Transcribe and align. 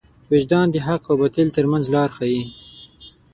وجدان 0.31 0.67
د 0.71 0.75
حق 0.87 1.03
او 1.09 1.15
باطل 1.21 1.47
تر 1.55 1.65
منځ 1.71 1.85
لار 1.93 2.09
ښيي. 2.17 2.41